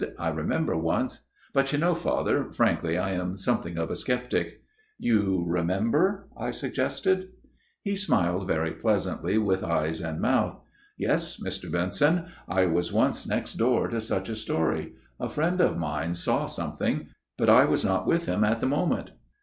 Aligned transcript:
"I 0.17 0.29
remember 0.29 0.75
once 0.75 1.27
but 1.53 1.71
you 1.71 1.77
know, 1.77 1.93
Father, 1.93 2.49
frankly 2.51 2.97
I 2.97 3.11
am 3.11 3.37
something 3.37 3.77
of 3.77 3.91
a 3.91 3.95
sceptic."" 3.95 4.59
You 5.09 5.45
remember?" 5.47 6.27
I 6.35 6.49
suggested. 6.49 7.27
He 7.83 7.95
smiled 7.95 8.47
very 8.47 8.71
pleasantly 8.71 9.37
with 9.37 9.63
eyes 9.63 10.01
and 10.01 10.19
mouth." 10.19 10.59
Yes, 10.97 11.37
Mr. 11.39 11.71
Benson; 11.71 12.25
I 12.49 12.65
was 12.65 12.91
once 12.91 13.27
next 13.27 13.59
MR. 13.59 13.59
PERCIVAL'S 13.59 13.59
TALE 13.59 13.67
267 13.67 13.67
door 13.67 13.87
to 13.89 14.01
such 14.01 14.29
a 14.29 14.35
story. 14.35 14.93
A 15.19 15.29
friend 15.29 15.61
of 15.61 15.77
mine 15.77 16.15
saw 16.15 16.47
something; 16.47 17.09
but 17.37 17.47
I 17.47 17.65
was 17.65 17.85
not 17.85 18.07
with 18.07 18.25
him 18.25 18.43
at 18.43 18.59
the 18.59 18.65
moment." 18.65 19.11